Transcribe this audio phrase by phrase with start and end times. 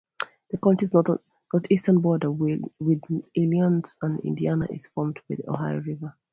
[0.49, 2.63] The county's northwestern border with
[3.35, 6.15] Illinois and Indiana is formed by the Ohio River.